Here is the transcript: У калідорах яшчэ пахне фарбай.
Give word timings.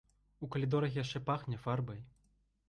У 0.45 0.47
калідорах 0.55 0.97
яшчэ 1.03 1.21
пахне 1.27 1.61
фарбай. 1.67 2.01